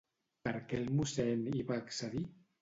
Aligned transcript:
Per 0.47 0.53
què 0.71 0.79
el 0.83 0.89
mossèn 1.01 1.45
hi 1.53 1.63
va 1.69 1.79
accedir? 1.83 2.25